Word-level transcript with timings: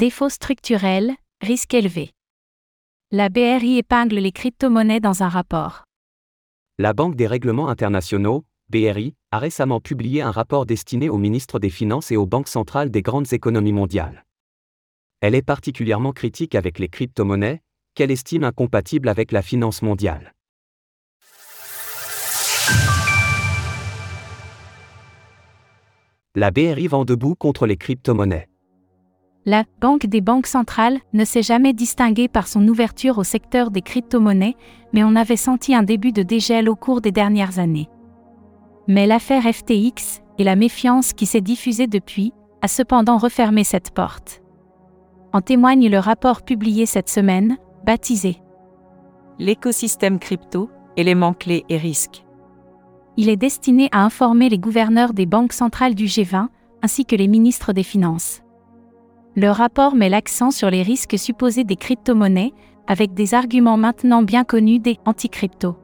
Défaut 0.00 0.30
structurel, 0.30 1.14
risque 1.42 1.74
élevé. 1.74 2.12
La 3.10 3.28
BRI 3.28 3.76
épingle 3.76 4.16
les 4.16 4.32
crypto-monnaies 4.32 4.98
dans 4.98 5.22
un 5.22 5.28
rapport. 5.28 5.84
La 6.78 6.94
Banque 6.94 7.16
des 7.16 7.26
règlements 7.26 7.68
internationaux, 7.68 8.46
BRI, 8.70 9.14
a 9.30 9.38
récemment 9.38 9.78
publié 9.78 10.22
un 10.22 10.30
rapport 10.30 10.64
destiné 10.64 11.10
aux 11.10 11.18
ministres 11.18 11.58
des 11.58 11.68
Finances 11.68 12.10
et 12.12 12.16
aux 12.16 12.24
banques 12.24 12.48
centrales 12.48 12.90
des 12.90 13.02
grandes 13.02 13.30
économies 13.34 13.74
mondiales. 13.74 14.24
Elle 15.20 15.34
est 15.34 15.42
particulièrement 15.42 16.12
critique 16.12 16.54
avec 16.54 16.78
les 16.78 16.88
crypto-monnaies, 16.88 17.60
qu'elle 17.94 18.10
estime 18.10 18.44
incompatibles 18.44 19.10
avec 19.10 19.32
la 19.32 19.42
finance 19.42 19.82
mondiale. 19.82 20.32
La 26.34 26.50
BRI 26.50 26.86
vend 26.86 27.04
debout 27.04 27.34
contre 27.34 27.66
les 27.66 27.76
crypto-monnaies. 27.76 28.49
La 29.46 29.64
Banque 29.80 30.04
des 30.04 30.20
banques 30.20 30.46
centrales 30.46 30.98
ne 31.14 31.24
s'est 31.24 31.42
jamais 31.42 31.72
distinguée 31.72 32.28
par 32.28 32.46
son 32.46 32.66
ouverture 32.68 33.16
au 33.16 33.24
secteur 33.24 33.70
des 33.70 33.80
crypto-monnaies, 33.80 34.54
mais 34.92 35.02
on 35.02 35.16
avait 35.16 35.36
senti 35.36 35.74
un 35.74 35.82
début 35.82 36.12
de 36.12 36.22
dégel 36.22 36.68
au 36.68 36.76
cours 36.76 37.00
des 37.00 37.10
dernières 37.10 37.58
années. 37.58 37.88
Mais 38.86 39.06
l'affaire 39.06 39.44
FTX, 39.44 40.20
et 40.36 40.44
la 40.44 40.56
méfiance 40.56 41.14
qui 41.14 41.24
s'est 41.24 41.40
diffusée 41.40 41.86
depuis, 41.86 42.34
a 42.60 42.68
cependant 42.68 43.16
refermé 43.16 43.64
cette 43.64 43.92
porte. 43.92 44.42
En 45.32 45.40
témoigne 45.40 45.88
le 45.88 45.98
rapport 45.98 46.42
publié 46.42 46.84
cette 46.84 47.08
semaine, 47.08 47.56
baptisé 47.86 48.42
L'écosystème 49.38 50.18
crypto, 50.18 50.68
éléments 50.98 51.32
clés 51.32 51.64
et 51.70 51.78
risques. 51.78 52.26
Il 53.16 53.30
est 53.30 53.36
destiné 53.36 53.88
à 53.92 54.04
informer 54.04 54.50
les 54.50 54.58
gouverneurs 54.58 55.14
des 55.14 55.24
banques 55.24 55.54
centrales 55.54 55.94
du 55.94 56.04
G20, 56.04 56.48
ainsi 56.82 57.06
que 57.06 57.16
les 57.16 57.28
ministres 57.28 57.72
des 57.72 57.82
Finances. 57.82 58.42
Le 59.36 59.48
rapport 59.48 59.94
met 59.94 60.08
l'accent 60.08 60.50
sur 60.50 60.70
les 60.70 60.82
risques 60.82 61.16
supposés 61.16 61.62
des 61.62 61.76
crypto-monnaies, 61.76 62.52
avec 62.88 63.14
des 63.14 63.34
arguments 63.34 63.76
maintenant 63.76 64.22
bien 64.22 64.42
connus 64.42 64.80
des 64.80 64.98
anti-crypto. 65.06 65.76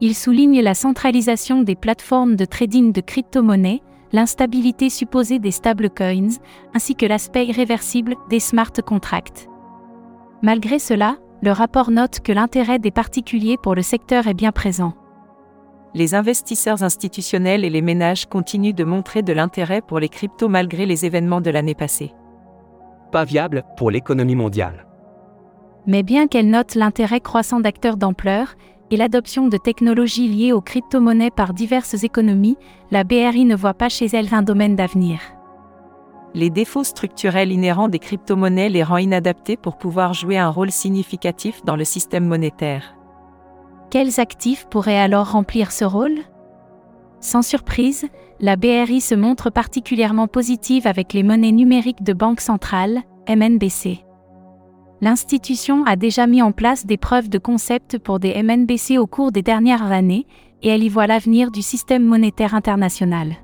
Il 0.00 0.14
souligne 0.14 0.60
la 0.60 0.74
centralisation 0.74 1.62
des 1.62 1.76
plateformes 1.76 2.34
de 2.34 2.44
trading 2.44 2.92
de 2.92 3.00
crypto-monnaies, 3.00 3.82
l'instabilité 4.12 4.90
supposée 4.90 5.38
des 5.38 5.52
stablecoins, 5.52 6.38
ainsi 6.74 6.96
que 6.96 7.06
l'aspect 7.06 7.46
irréversible 7.46 8.16
des 8.28 8.40
smart 8.40 8.72
contracts. 8.84 9.48
Malgré 10.42 10.80
cela, 10.80 11.16
le 11.42 11.52
rapport 11.52 11.92
note 11.92 12.20
que 12.20 12.32
l'intérêt 12.32 12.80
des 12.80 12.90
particuliers 12.90 13.56
pour 13.62 13.76
le 13.76 13.82
secteur 13.82 14.26
est 14.26 14.34
bien 14.34 14.50
présent. 14.50 14.94
Les 15.94 16.16
investisseurs 16.16 16.82
institutionnels 16.82 17.64
et 17.64 17.70
les 17.70 17.82
ménages 17.82 18.26
continuent 18.26 18.74
de 18.74 18.84
montrer 18.84 19.22
de 19.22 19.32
l'intérêt 19.32 19.80
pour 19.80 20.00
les 20.00 20.08
cryptos 20.08 20.48
malgré 20.48 20.86
les 20.86 21.06
événements 21.06 21.40
de 21.40 21.50
l'année 21.50 21.76
passée. 21.76 22.12
Pas 23.12 23.24
viable 23.24 23.64
pour 23.76 23.90
l'économie 23.90 24.36
mondiale. 24.36 24.86
Mais 25.86 26.02
bien 26.02 26.26
qu'elle 26.26 26.50
note 26.50 26.74
l'intérêt 26.74 27.20
croissant 27.20 27.60
d'acteurs 27.60 27.96
d'ampleur, 27.96 28.54
et 28.90 28.96
l'adoption 28.96 29.48
de 29.48 29.56
technologies 29.56 30.28
liées 30.28 30.52
aux 30.52 30.60
crypto-monnaies 30.60 31.30
par 31.30 31.52
diverses 31.52 32.04
économies, 32.04 32.56
la 32.90 33.04
BRI 33.04 33.44
ne 33.44 33.56
voit 33.56 33.74
pas 33.74 33.88
chez 33.88 34.06
elle 34.06 34.32
un 34.32 34.42
domaine 34.42 34.76
d'avenir. 34.76 35.20
Les 36.34 36.50
défauts 36.50 36.84
structurels 36.84 37.52
inhérents 37.52 37.88
des 37.88 37.98
crypto-monnaies 37.98 38.68
les 38.68 38.82
rend 38.82 38.98
inadaptés 38.98 39.56
pour 39.56 39.78
pouvoir 39.78 40.12
jouer 40.12 40.38
un 40.38 40.50
rôle 40.50 40.70
significatif 40.70 41.64
dans 41.64 41.76
le 41.76 41.84
système 41.84 42.26
monétaire. 42.26 42.94
Quels 43.90 44.20
actifs 44.20 44.66
pourraient 44.68 44.98
alors 44.98 45.32
remplir 45.32 45.72
ce 45.72 45.84
rôle? 45.84 46.18
Sans 47.20 47.42
surprise, 47.42 48.06
la 48.40 48.56
BRI 48.56 49.00
se 49.00 49.14
montre 49.14 49.50
particulièrement 49.50 50.28
positive 50.28 50.86
avec 50.86 51.12
les 51.12 51.22
monnaies 51.22 51.52
numériques 51.52 52.04
de 52.04 52.12
banque 52.12 52.40
centrale, 52.40 53.02
MNBC. 53.28 54.04
L'institution 55.00 55.84
a 55.86 55.96
déjà 55.96 56.26
mis 56.26 56.42
en 56.42 56.52
place 56.52 56.86
des 56.86 56.96
preuves 56.96 57.28
de 57.28 57.38
concept 57.38 57.98
pour 57.98 58.20
des 58.20 58.40
MNBC 58.42 58.98
au 58.98 59.06
cours 59.06 59.32
des 59.32 59.42
dernières 59.42 59.90
années, 59.90 60.26
et 60.62 60.68
elle 60.68 60.82
y 60.82 60.88
voit 60.88 61.06
l'avenir 61.06 61.50
du 61.50 61.62
système 61.62 62.04
monétaire 62.04 62.54
international. 62.54 63.36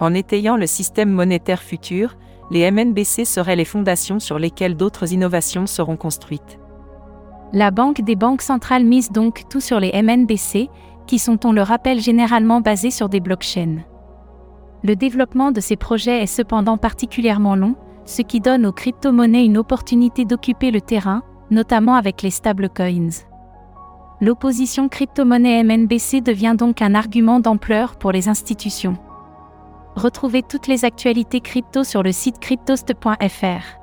En 0.00 0.14
étayant 0.14 0.56
le 0.56 0.66
système 0.66 1.10
monétaire 1.10 1.62
futur, 1.62 2.16
les 2.50 2.70
MNBC 2.70 3.24
seraient 3.24 3.56
les 3.56 3.64
fondations 3.64 4.18
sur 4.18 4.38
lesquelles 4.38 4.76
d'autres 4.76 5.12
innovations 5.12 5.66
seront 5.66 5.96
construites. 5.96 6.58
La 7.52 7.70
Banque 7.70 8.00
des 8.00 8.16
banques 8.16 8.42
centrales 8.42 8.84
mise 8.84 9.10
donc 9.10 9.44
tout 9.48 9.60
sur 9.60 9.80
les 9.80 9.92
MNBC, 10.02 10.68
qui 11.06 11.18
sont, 11.18 11.44
on 11.44 11.52
le 11.52 11.62
rappelle, 11.62 12.00
généralement 12.00 12.60
basés 12.60 12.90
sur 12.90 13.08
des 13.08 13.20
blockchains. 13.20 13.78
Le 14.82 14.96
développement 14.96 15.52
de 15.52 15.60
ces 15.60 15.76
projets 15.76 16.22
est 16.22 16.26
cependant 16.26 16.78
particulièrement 16.78 17.54
long, 17.54 17.74
ce 18.06 18.22
qui 18.22 18.40
donne 18.40 18.64
aux 18.64 18.72
crypto-monnaies 18.72 19.44
une 19.44 19.58
opportunité 19.58 20.24
d'occuper 20.24 20.70
le 20.70 20.80
terrain, 20.80 21.22
notamment 21.50 21.94
avec 21.94 22.22
les 22.22 22.30
stablecoins. 22.30 23.10
L'opposition 24.22 24.88
crypto-monnaie 24.88 25.62
MNBC 25.64 26.20
devient 26.20 26.54
donc 26.56 26.82
un 26.82 26.94
argument 26.94 27.40
d'ampleur 27.40 27.96
pour 27.96 28.12
les 28.12 28.28
institutions. 28.28 28.96
Retrouvez 29.96 30.42
toutes 30.42 30.66
les 30.66 30.84
actualités 30.84 31.40
crypto 31.40 31.84
sur 31.84 32.02
le 32.02 32.12
site 32.12 32.38
cryptost.fr. 32.38 33.80